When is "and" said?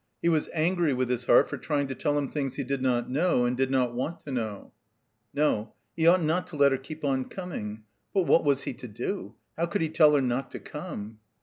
3.45-3.55